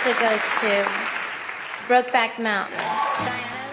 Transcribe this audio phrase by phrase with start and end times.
[0.00, 2.68] Oscar goes to Brokeback mount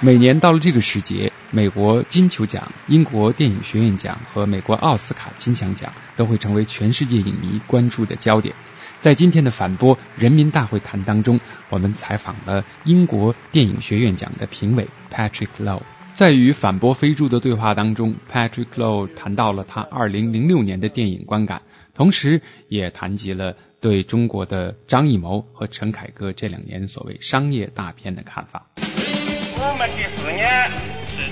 [0.01, 8.53] 每年到了这个时节，美国金球奖、英国电影学院奖和美国奥斯卡金像奖都会成为全世界影迷关注的焦点。
[8.99, 15.81] 在今天的反播人民大会谈当中，我们采访了英国电影学院奖的评委 Patrick Low。
[16.13, 21.61] 在与反驳飞猪的对话当中，Patrick Low 谈到了他2006年的电影观感，
[21.97, 28.67] 同时也谈及了对中国的张艺谋和陈凯歌这两年所谓商业大片的看法。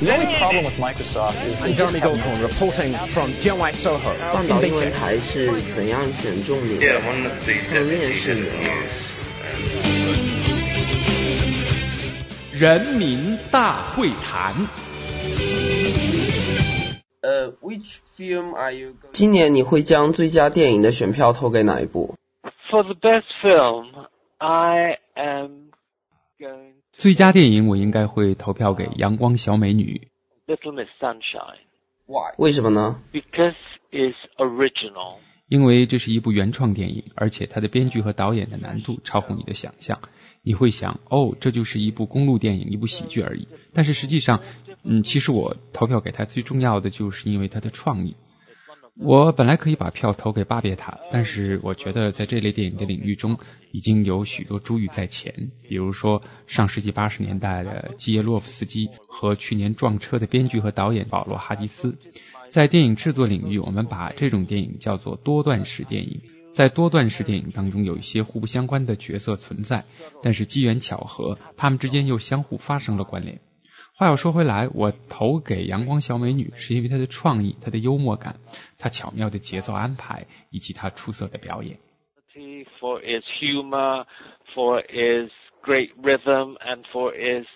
[0.02, 4.50] The only problem with Microsoft is they just have reporting from Jianwai Soho 半 in
[4.50, 4.92] 岛英文 Beijing.
[4.92, 7.00] 台是怎样选中你的？
[7.00, 8.74] 他们面试你吗？
[12.54, 14.68] 人民大会谈。
[19.12, 22.16] 今年你会将最佳电影的选票投给哪一部
[22.70, 25.70] ？For the best film, I am
[26.40, 30.10] going 最佳电影我应该会投票给《阳光小美女》
[30.54, 31.66] ，Little Miss Sunshine
[32.06, 32.36] Why?
[32.38, 33.56] 为什么呢？because
[33.92, 35.18] it's original.
[35.48, 40.00] 因为这是一部原创电影，而且它的编剧和导演的难度超乎你的想象。
[40.46, 43.48] 你会想，哦，这就是一部公路电影，一部喜剧而已。
[43.74, 44.42] 但是实际上，
[44.84, 48.16] 嗯，其实我投票给他最重要的就是因为他的创意。
[48.98, 53.40] 我本来可以把票投给巴别塔，但是我觉得在这类电影的领域中，
[53.72, 61.98] 已经有许多珠玉在前，比如说上世纪八十年代的基耶洛夫斯基和去年撞车的编剧和导演保罗哈吉斯。
[62.48, 66.22] 在电影制作领域，我们把这种电影叫做多段式电影。
[66.56, 69.84] 在多段式电影当中，有一些互不相关的角色存在，
[70.24, 73.42] 但是机缘巧合，他们之间又相互发生了关联。
[73.98, 78.40] 话又说回来，我投给《阳光小美女》是因为她的创意、她的幽默感、
[78.78, 81.78] 她巧妙的节奏安排以及她出色的表演。
[82.80, 84.06] For its humor,
[84.56, 85.32] for its
[85.62, 87.48] great rhythm, and for its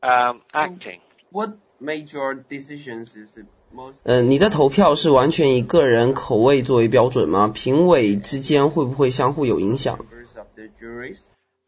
[0.00, 0.98] um, acting.
[1.30, 3.38] What major decisions is
[3.76, 3.96] most？
[4.04, 7.48] 呃，你的投票是完全以个人口味作为标准吗？
[7.54, 9.98] 评委之间会不会相互有影响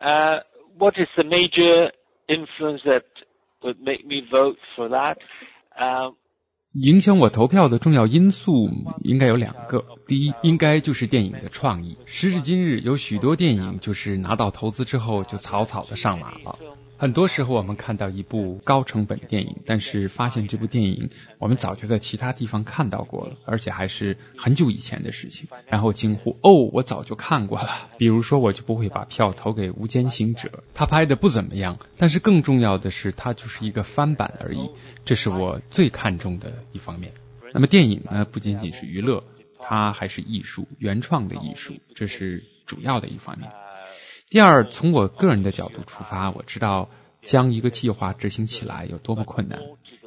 [0.01, 0.43] ？Uh,
[0.79, 1.93] what is the major
[2.27, 3.03] influence that
[3.61, 5.19] would make me vote for that?
[5.79, 6.15] Um,
[6.75, 8.69] 影响我投票的重要因素
[9.03, 11.97] 应该有两个，第一，应该就是电影的创意。
[12.05, 16.59] 时至今日，有许多电影就是拿到投资之后就草草的上马了。
[16.99, 27.69] 很多时候，我们看到一部高成本电影，但是发现这部电影我们早就在其他地方看到过了，而且还是很久以前的事情，然后惊呼：“哦，我早就看过了。
[27.99, 34.69] ”比如说，我就不会把票投给《无间行者》，他拍的不怎么样，但是更重要的是，它就是一个翻版而已，
[35.05, 37.13] 这是我最看重的一方面。
[37.55, 39.23] 那么电影呢，不仅仅是娱乐，
[39.61, 43.49] 它还是艺术，原创的艺术，这是主要的一方面。
[44.31, 46.91] 第二，从我个人的角度出发，我知道
[47.23, 49.59] 将一个计划执行起来有多么困难。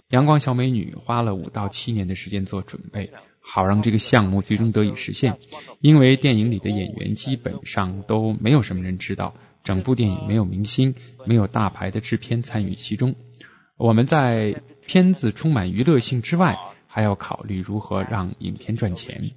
[0.10, 5.40] 阳光小美女花了五到七年的时间做准备，好让这个项目最终得以实现。
[5.80, 9.34] 因为电影里的演员基本上都没有什么人知道，
[9.64, 10.94] 整部电影没有明星，
[11.26, 13.16] 没有大牌的制片参与其中。
[13.76, 16.60] 我们在片子充满娱乐性之外，
[16.92, 19.32] 还要考虑如何让影片赚钱。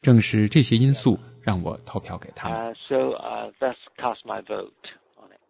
[0.00, 2.58] 正是这些因素让我投票给他们。
[2.58, 4.72] uh, so uh, that's cast my vote
[5.16, 5.40] on it.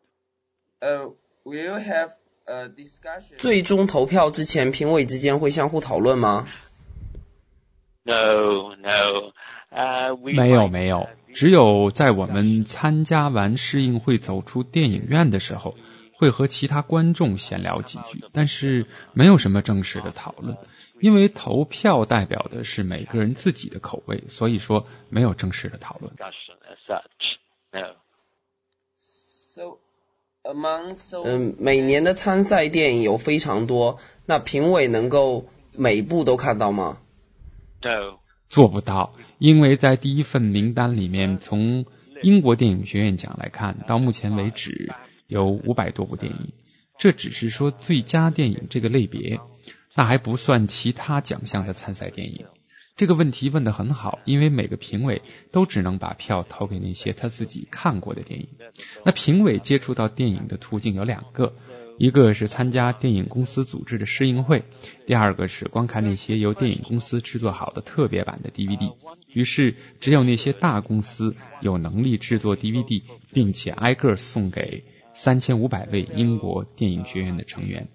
[0.80, 2.10] 呃、w i l you have
[2.46, 3.36] a discussion？
[3.38, 6.48] 最终投票之前，评委之间会相互讨论吗
[8.02, 9.32] ？No, no.
[9.70, 15.74] Uh, we 没有没有 uh,，只有在我们参加完试映会走出电影院的时候，
[16.16, 20.56] 会和其他观众闲聊几句，但是没有什么正式的讨论，
[21.00, 26.12] 因为投票代表的是每个人自己的口味，所以说没有正式的讨论。
[31.24, 36.98] 嗯，每年的参赛电影有非常多，那评委能够每部都看到吗
[37.82, 38.18] ？No.
[38.48, 41.86] 做不到，因为在第一份名单里面，从
[42.22, 44.92] 英国电影学院奖来看，到目前为止
[45.34, 46.52] 有五百多部电影，
[46.96, 49.40] 这只是说最佳电影这个类别，
[49.96, 52.46] 那还不算其他奖项的参赛电影。
[52.94, 58.46] 这个问题问得很好，因为每个评委都只能把票投给那些他自己看过的电影。
[59.04, 61.56] 那评委接触到电影的途径有两个，
[61.98, 64.62] 一个是参加电影公司组织的试映会，
[65.06, 68.94] 第二个是观看那些由电影公司制作好的特别版的 DVD。
[69.32, 73.02] 于是，只有那些大公司有能力制作 DVD，
[73.32, 74.84] 并且挨个送给
[75.14, 77.88] 三千五百位英国电影学院的成员。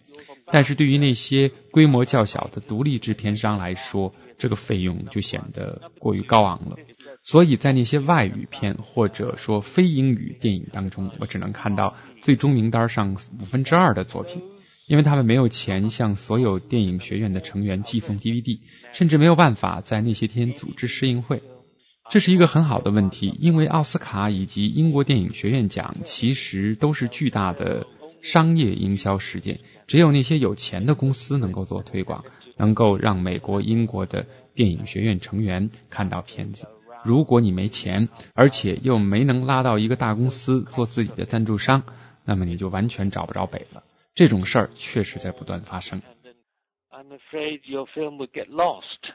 [0.51, 6.77] 但是对于那些规模较小的独立制片商来说，这个费用就显得过于高昂了。
[7.21, 14.41] 所以在那些外语片或者说非英语电影当中，我只能看到最终名单上五分之二的作品，
[14.87, 18.61] 因为他们没有钱向所有电影学院的成员寄送 DVD，
[18.91, 21.43] 甚至没有办法在那些天组织试映会。
[22.09, 27.85] 这是一个很好的问题，因为奥斯卡以及英国电影学院奖其实都是巨大的
[28.23, 32.25] 商业营销事件，只有那些有钱的公司能够做推广，
[32.57, 34.25] 能够让美国、英国的
[34.55, 36.67] 电影学院成员看到片子。
[37.05, 41.83] 如果你没钱，而且又没能拉到一个大公司做自己的赞助商，
[42.25, 43.83] 那么你就完全找不着北了。
[44.15, 46.01] 这种事儿确实在不断发生。
[46.89, 49.13] I'm afraid your film would get lost,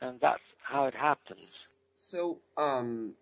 [0.00, 1.73] and that's how it happens.
[1.96, 3.14] So, um,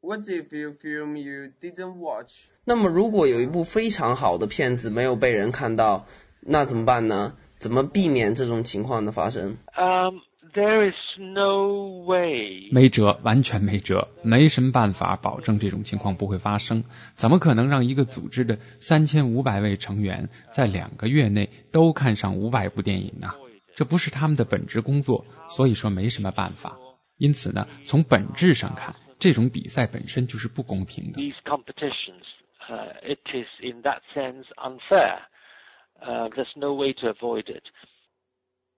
[0.00, 2.32] what if you film you didn't watch?
[2.64, 6.06] 那么，如果有一部非常好的片子没有被人看到，
[6.40, 7.34] 那怎么办呢？
[7.58, 10.20] 怎么避免这种情况的发生？Um,
[10.54, 12.70] there is no way.
[12.72, 16.84] 没辙，完全没辙，没什么办法保证这种情况不会发生。
[17.16, 23.32] 怎么可能让一个组织的三千五百位成员在两个月内都看上五百部电影呢？
[23.74, 26.78] 这不是他们的本职工作，所以说没什么办法。
[27.18, 31.20] 因此呢，从本质上看，这种比赛本身就是不公平的。
[31.20, 32.24] These competitions,
[32.68, 35.18] uh, it is in that sense unfair.
[36.00, 37.64] Uh, there's no way to avoid it.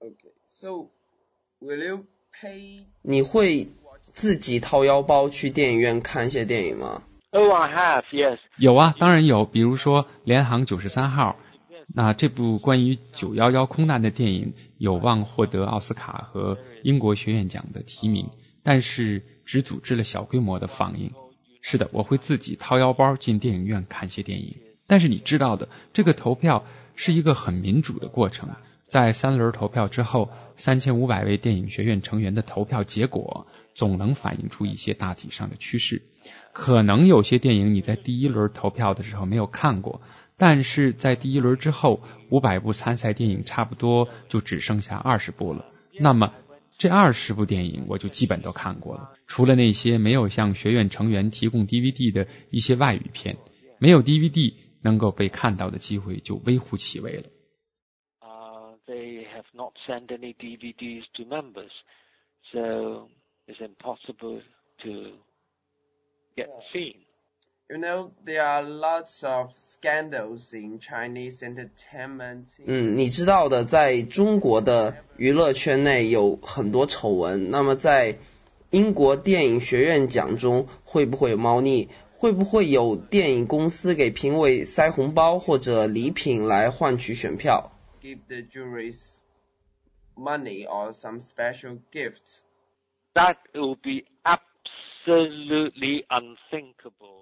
[0.00, 0.90] Okay, so
[1.60, 2.06] will you
[2.40, 2.87] pay?
[3.02, 3.69] 你会
[4.12, 7.02] 自己掏腰包去电影院看一些电影吗
[7.32, 8.38] ？Oh, I have, yes.
[8.56, 9.44] 有啊，当然有。
[9.44, 11.36] 比如说《联航九十三号》，
[11.92, 18.31] 那这部关于九幺幺空难的电影有望获得奥斯卡和英国学院奖的提名，
[18.62, 21.12] 但是只组织了小规模的放映。
[21.60, 24.56] 是的，我会自己掏腰包进电影院看些电影。
[24.87, 26.64] 但是你知道的，这个投票
[26.94, 28.48] 是一个很民主的过程。
[28.86, 36.02] 在三轮投票之后，三千五百位电影学院成员的投票结果总能反映出一些大体上的趋势。
[36.52, 40.00] 可能有些电影你在第一轮投票的时候没有看过。
[40.40, 42.00] 但是在第一轮之后，
[42.31, 45.70] 五百部参赛电影差不多就只剩下二十部了。
[45.98, 46.32] 那么
[46.78, 53.37] 这二十部电影我就基本都看过了，除了那些没有向学院成员提供 DVD 的一些外语片，
[53.78, 57.25] 没有 DVD 能够被看到的机会就微乎其微了。
[58.22, 61.72] Uh, they have not sent any DVDs to members,
[62.50, 63.10] so
[63.46, 64.40] it's impossible
[64.82, 65.19] to
[66.34, 66.96] get seen.
[67.69, 72.45] You know there are lots of scandals in Chinese entertainment.
[72.63, 77.50] 嗯，你知道的，在中国的娱乐圈内有很多丑闻。
[77.50, 78.19] 那么在
[78.69, 81.89] 英国电影学院奖中会不会有猫腻？
[82.18, 87.71] 会不会有电影公司给评委塞红包或者礼品来换取选票？
[88.01, 89.18] Give the juries
[90.15, 92.42] money or some special gifts.
[93.15, 97.19] That will be absolutely unthinkable.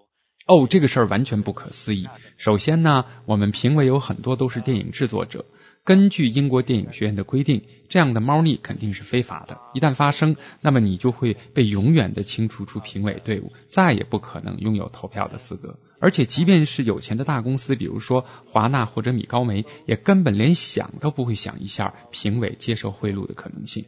[0.48, 2.08] 哦，这个事儿完全不可思议。
[2.38, 5.44] 首先呢，我们评委有很多都是电影制作者，
[5.84, 9.60] 根据英国电影学院的规定，这样的猫腻肯定是非法的。
[9.74, 15.78] 一旦发生，那么你就会被永远的清除出评委队伍，再也不可能拥有投票的资格。
[16.00, 23.84] 而且，即便是有钱的大公司，比如说华纳或者米高梅，也根本连想都不会想一下评委接受贿赂的可能性。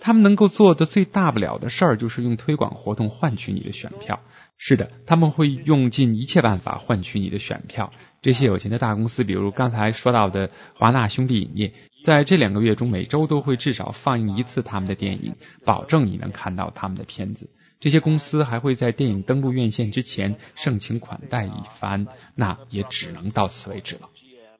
[0.00, 4.20] 他们能够做的最大不了的事儿，就是用推广活动换取你的选票。
[4.56, 7.92] 是的，他们会用尽一切办法换取你的选票。
[8.20, 11.72] 这些有钱的大公司，比如刚才说到的华纳兄弟影业，
[12.04, 17.48] 在这两个月中，每周都会至少放映一次他们的电影，保证你能看到他们的片子。
[17.78, 24.02] 这些公司还会在电影登陆院线之前盛情款待一番，那也只能到此为止了。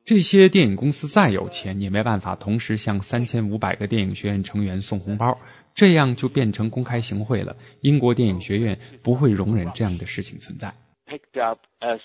[0.05, 5.39] 这些电影公司再有钱，也没办法同时向三千五百个电影学院成员送红包，
[5.73, 7.57] 这样就变成公开行贿了。
[7.81, 10.75] 英国电影学院不会容忍这样的事情存在。
[11.07, 12.01] Picked up as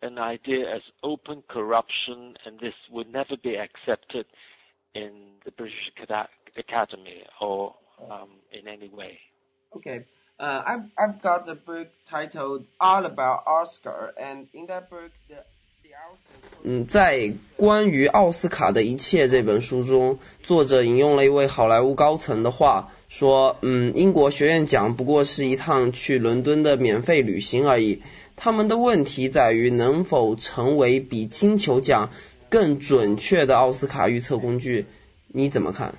[0.00, 4.24] an idea as open corruption, and this would never be accepted
[4.92, 5.12] in
[5.44, 5.92] the British
[6.56, 9.18] Academy or um, in any way.
[9.70, 10.04] Okay.
[10.38, 15.44] Uh, I've, I've got a book titled All About Oscar, and in that book, the
[16.63, 28.03] 嗯，在关于奥斯卡的一切这本书中，作者引用了一位好莱坞高层的话，说，嗯，英国学院奖不过是一趟去伦敦的免费旅行而已。
[28.35, 32.11] 他们的问题在于能否成为比金球奖
[32.49, 34.85] 更准确的奥斯卡预测工具？
[35.27, 35.95] 你怎么看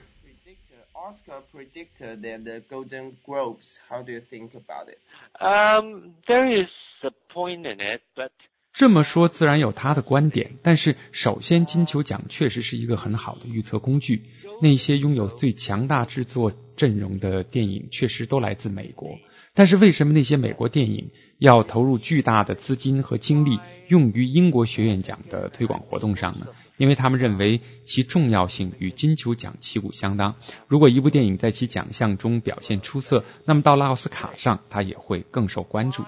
[0.95, 3.79] ？Oscar predictor than the Golden Globes.
[3.89, 4.99] How do you think about it?
[5.41, 6.69] Um, there is
[7.03, 8.31] a point in it, but
[8.73, 14.23] 这么说自然有他的观点，但是首先金球奖确实是一个很好的预测工具。
[14.63, 19.19] 那些拥有最强大制作阵容的电影确实都来自美国，
[19.55, 26.47] 但是为什么那些美国电影要投入巨大的资金和精力用于英国学院奖的推广活动上呢？
[26.77, 30.37] 因为他们认为其重要性与金球奖旗鼓相当。
[30.67, 36.05] 如果一部电影在其奖项中表现出色，那么到了奥斯卡上，它也会更受关注。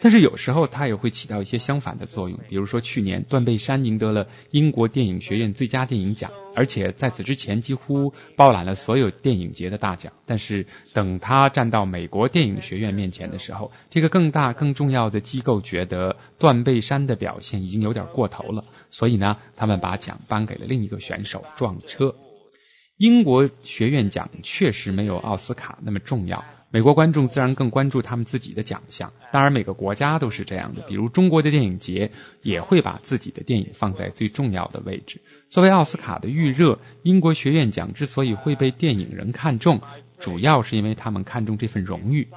[0.00, 10.12] 但是有时候它也会起到一些相反的作用，比如说去年断背山赢得了英国电影学院最佳电影奖，而且在此之前几乎包揽了所有电影节的大奖。
[10.26, 22.14] 但是等他站到美国电影学院面前的时候，这个更大更重要的机构觉得断背山的表现已经有点过头了，所以呢，他们把奖颁给了另一个选手撞车。
[22.96, 26.44] 英国学院奖确实没有奥斯卡那么重要。
[26.70, 30.80] 美国观众自然更关注他们自己的奖项，当然每个国家都是这样的。
[30.82, 32.10] 比如中国的电影节
[32.42, 35.20] 也会把自己的电影放在最重要的位置。
[35.50, 39.82] 作为奥斯卡的预热，英国学院奖之所以会被电影人看中，
[40.18, 42.28] 主要是因为他们看中这份荣誉。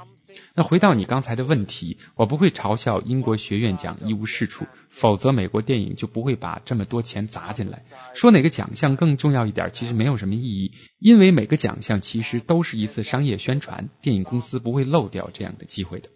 [0.56, 7.86] 那回到你刚才的问题，我不会嘲笑英国学院奖一无是处，否则美国电影就不会把这么多钱砸进来。
[8.14, 16.10] 说哪个奖项更重要一点，其实没有什么意义，因为每个奖项其实都是一次商业宣传，电影公司不会漏掉这样的机会的。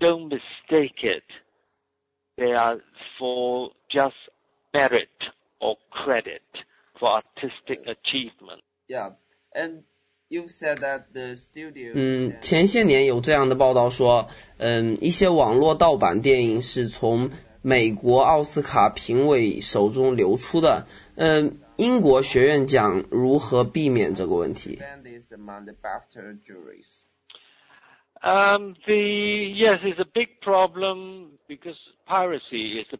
[0.00, 1.24] Don't mistake it.
[2.36, 2.80] They are
[3.18, 4.14] for just
[4.72, 5.08] merit
[5.60, 6.42] or credit
[6.98, 8.62] for artistic achievement.
[8.88, 9.12] Yeah,
[9.54, 9.84] and.
[11.36, 11.92] Studio.
[11.94, 20.86] 嗯，前些年有这样的报道说，嗯，一些网络盗版电影是从美国奥斯卡评委手中流出的。
[21.14, 24.78] 嗯，英国学院奖如何避免这个问题
[28.24, 32.98] ？Um, the yes, it's a big problem because piracy is a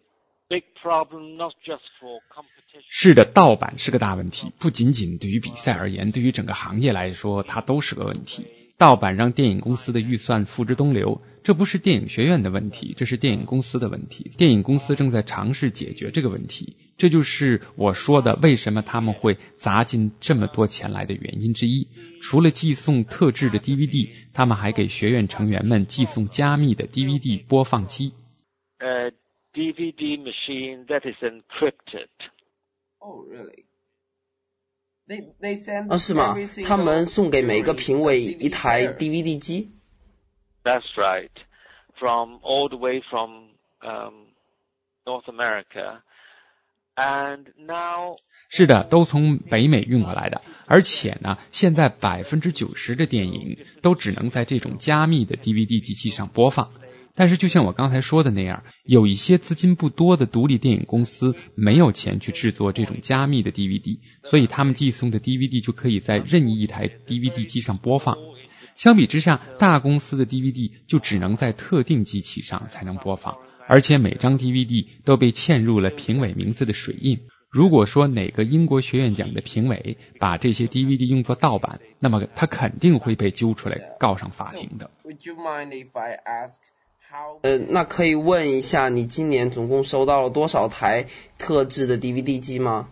[2.91, 8.47] 是的，盗版是个大问题，不仅仅对于比赛而言，对于整个行业来说，它都是个问题。
[8.79, 14.33] 盗版让电影公司的预算付之东流，这不是电影学院的问题，这是电影公司的问题。
[14.37, 21.89] 电影公司正在尝试解决这个问题，这就是我说的为什么他们会砸进这么多钱来的原因之一。
[22.21, 28.13] 除了寄送特制的 DVD，他们还给学院成员们寄送加密的 DVD 播放机。
[28.79, 29.13] 呃。
[29.55, 32.09] DVD machine that is encrypted.
[33.01, 33.67] Oh, really?
[35.07, 36.35] They they send 啊是吗？
[36.67, 39.73] 他们送给每个评委一台 DVD 机。
[40.65, 41.31] That's right,
[41.99, 44.29] from all the way from um,
[45.05, 46.03] North America,
[46.95, 48.17] and now.
[48.49, 56.73] 是的，都从北美运过来的，而且呢，现在百分之九十的电影都只能在这种加密的 DVD 机器上播放。
[57.15, 68.17] 但是，就像我刚才说的那样，有一些资金不多的独立电影公司没有钱去制作这种加密的 DVD，所以他们寄送的 DVD 就可以在任意一台 DVD 机上播放。
[68.77, 73.37] 相比之下，大公司的 DVD 就只能在特定机器上才能播放，
[73.69, 77.21] 而且每张 DVD 都被嵌入了评委名字的水印。
[77.51, 84.91] 如果说哪个英国学院奖的评委把这些 DVD 用作盗版，那么他肯定会被揪出来告上法庭的。
[85.05, 86.57] Would you mind if I ask?
[87.43, 91.07] 呃，那可以问一下，你今年总共收到了多少台
[91.39, 92.91] 特制的 DVD 机吗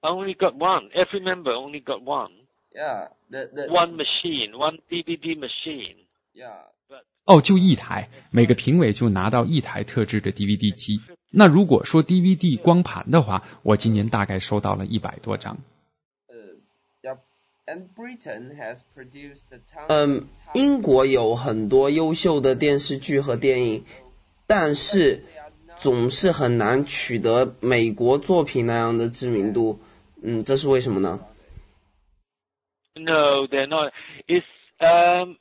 [0.00, 0.90] ？Only got one.
[0.90, 2.32] Every member only got one.
[2.70, 5.96] Yeah, the the one machine, one DVD machine.
[6.34, 6.72] Yeah.
[7.24, 11.00] 哦，就一台，每个评委就拿到一台特制的 DVD 机。
[11.30, 15.58] 那如果说 DVD 光盘的话，我今年大概收到了一百多张。
[19.88, 23.84] 嗯，英国有很多优秀的电视剧和电影，
[24.46, 25.24] 但是
[25.78, 29.80] 总是很难取得美国作品那样的知名度。
[30.22, 31.24] 嗯，这是为什么呢
[32.94, 33.92] ？No, they're not.
[34.26, 34.44] It's
[34.78, 35.36] um.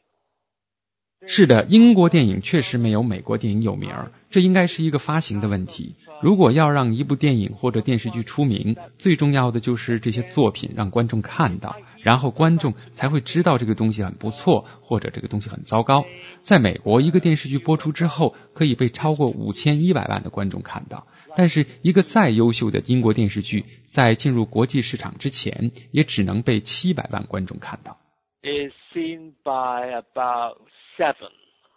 [1.25, 5.95] 是的，英国电影确实没有美国电影有名儿，这应该是一个发行的问题。
[6.21, 16.05] 如果要让一部电影或者电视剧出名，最重要的就是这些作品让观众看到，然后观众才会知道这个东西很不错，或者这个东西很糟糕。
[16.41, 27.97] 在美国，一个电视剧播出之后，可以被超过五千一百万的观众看到，但是一个再优秀的英国电视剧，在进入国际市场之前，也只能被七百万观众看到。
[28.43, 31.31] Is seen by about seven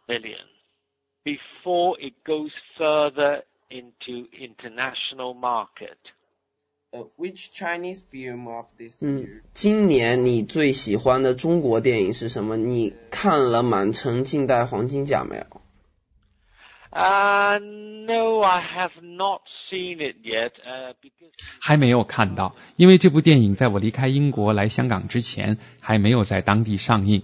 [0.06, 0.46] billion
[1.25, 5.99] before it goes further into international market.
[6.92, 9.26] Uh, which Chinese film of this year?
[9.26, 12.56] 嗯，今年你最喜欢的中国电影是什么？
[12.56, 15.44] 你看了《满城尽带黄金甲》没有
[16.92, 20.52] Uh, no, I have not seen it yet.
[20.64, 21.30] Uh, because
[21.61, 27.23] 还没有看到，因为这部电影在我离开英国来香港之前还没有在当地上映。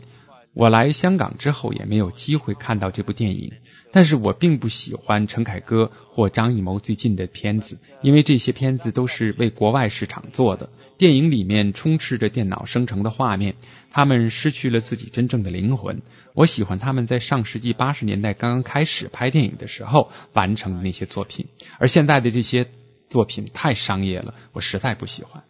[0.55, 3.53] 我来香港之后也没有机会看到这部电影，
[3.91, 10.69] 但是我并不喜欢陈凯歌或张艺谋最近的片子，因为这些片子都是为国外市场做的。
[10.99, 13.57] 电影里面充斥着电脑生成的画面，
[13.91, 16.03] 他们失去了自己真正的灵魂。
[16.35, 21.47] 我喜欢他们在上世纪八十年代刚刚开始拍电影的时候完成的那些作品，
[21.79, 22.69] 而现在的这些
[23.09, 25.43] 作品太商业了，我实在不喜欢。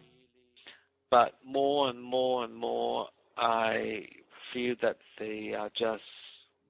[1.11, 4.22] but more and more and more, I
[4.52, 6.02] feel that they are just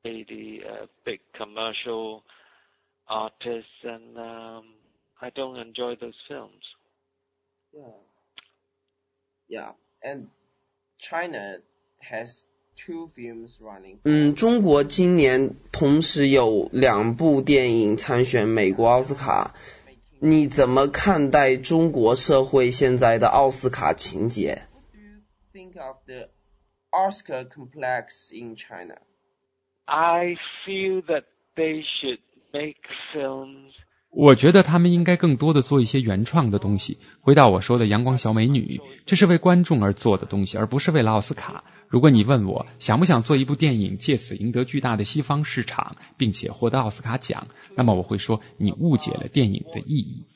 [0.04, 2.22] maybe uh, big commercial
[3.06, 4.64] artists, and um,
[5.20, 6.62] I don't enjoy those films.
[7.72, 7.82] Yeah.
[9.48, 10.28] Yeah, and
[10.98, 11.56] China
[12.00, 13.98] has two films running.
[14.04, 19.54] 嗯，中国今年同时有两部电影参选美国奥斯卡，
[20.20, 24.66] 你怎么看待中国社会现在的奥斯卡情节？
[25.52, 26.28] Think of the
[26.93, 28.97] Oscar complex in China.
[29.85, 31.23] I feel that
[31.55, 32.19] they should
[32.53, 32.77] make
[33.13, 33.71] films
[34.15, 36.99] 我觉得他们应该更多的做一些原创的东西。
[37.21, 41.63] 回到我说的《阳光小美女》，这是为观众而做的东西，而不是为了奥斯卡。
[41.87, 50.27] 如果你问我想不想做一部电影，借此赢得巨大的西方市场，并且获得奥斯卡奖，那么我会说你误解了电影的意义。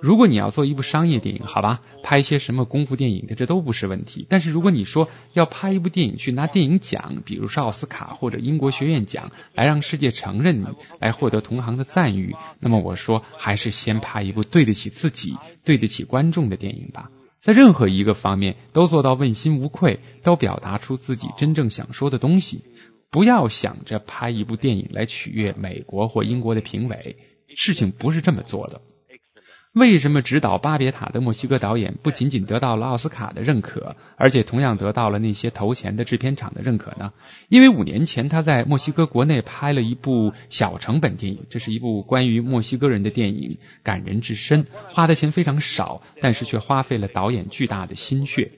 [0.00, 4.26] 如果你要做一部商业电影，好吧，拍一些什么功夫电影的，这都不是问题。
[4.28, 10.66] 但是如果你说要拍一部电影去拿电影奖，比如说奥斯卡或者英国学院奖，来让世界承认你，
[11.00, 17.10] 来获得同行的赞誉，那么我说还是先拍一部对得起自己、对得起观众的电影吧。
[17.40, 22.62] 在任何一个方面都做到问心无愧，都表达出自己真正想说的东西。
[23.10, 27.16] 不要想着拍一部电影来取悦美国或英国的评委，
[27.56, 28.82] 事情不是这么做的。
[29.78, 37.12] 为什么指导《巴别塔》的墨西哥导演不仅仅得到了奥斯卡的认可，而且同样得到了那些投钱的制片厂的认可呢？
[37.48, 48.50] 因为五年前他在墨西哥国内拍了一部小成本电影，这是一部关于墨西哥人的电影，感人至深，花的钱非常少，但是却花费了导演巨大的心血。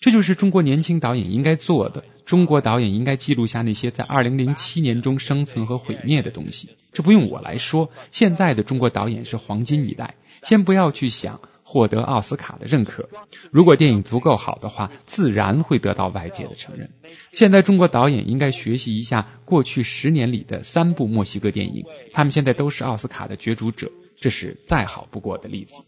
[0.00, 2.04] 这就是中国年轻导演应该做的。
[2.24, 6.68] 中国导演应该记录下那些在二零零七年中生存和毁灭的东西。
[6.92, 10.14] 这不用我来说，现在的中国导演是黄金一代。
[10.42, 13.08] 先不要去想获得奥斯卡的认可，
[13.52, 16.90] 如果电影足够好的话，自然会得到外界的承认。
[17.32, 25.84] 现在中国导演应该学习一下过去十年里的三部墨西哥电影，他们现在都是奥斯卡的角逐者，这是再好不过的例子。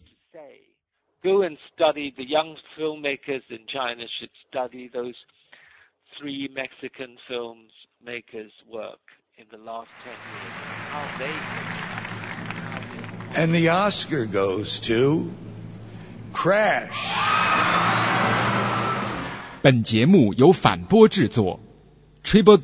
[1.23, 5.13] Go and study the young filmmakers in China should study those
[6.17, 7.69] three Mexican films
[8.03, 8.99] makers' work
[9.37, 10.53] in the last ten years.
[10.91, 11.90] How they
[13.34, 15.30] And the Oscar goes to
[16.32, 17.14] Crash.
[19.62, 21.60] 本节目由反播制作，
[22.22, 22.56] triple